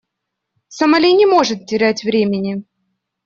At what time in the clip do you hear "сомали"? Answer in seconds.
0.67-1.11